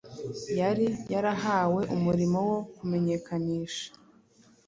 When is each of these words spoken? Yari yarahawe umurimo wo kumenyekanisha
Yari 0.59 0.87
yarahawe 1.13 1.81
umurimo 1.95 2.39
wo 2.49 2.57
kumenyekanisha 2.75 3.87